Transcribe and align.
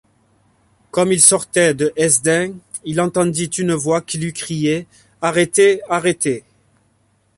Comme 0.89 1.11
il 1.11 1.21
sortait 1.21 1.75
de 1.75 1.93
Hesdin, 1.95 2.53
il 2.83 2.99
entendit 3.01 3.45
une 3.45 3.73
voix 3.75 4.01
qui 4.01 4.17
lui 4.17 4.33
criait: 4.33 4.87
arrêtez! 5.21 5.83
arrêtez! 5.91 6.43